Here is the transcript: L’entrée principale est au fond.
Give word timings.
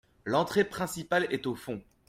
L’entrée 0.25 0.63
principale 0.63 1.27
est 1.29 1.45
au 1.45 1.53
fond. 1.53 1.79